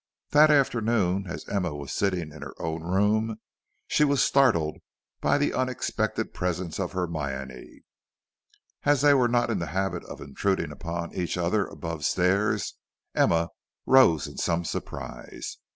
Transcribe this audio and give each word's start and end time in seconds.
That 0.31 0.49
afternoon, 0.49 1.27
as 1.27 1.47
Emma 1.47 1.75
was 1.75 1.91
sitting 1.93 2.31
in 2.31 2.41
her 2.41 2.59
own 2.59 2.81
room, 2.81 3.39
she 3.87 4.03
was 4.03 4.23
startled 4.23 4.77
by 5.21 5.37
the 5.37 5.53
unexpected 5.53 6.33
presence 6.33 6.79
of 6.79 6.93
Hermione. 6.93 7.83
As 8.81 9.01
they 9.01 9.13
were 9.13 9.27
not 9.27 9.51
in 9.51 9.59
the 9.59 9.67
habit 9.67 10.03
of 10.05 10.19
intruding 10.19 10.71
upon 10.71 11.13
each 11.13 11.37
other 11.37 11.67
above 11.67 12.03
stairs, 12.03 12.79
Emma 13.13 13.49
rose 13.85 14.25
in 14.25 14.37
some 14.37 14.65
surprise. 14.65 15.57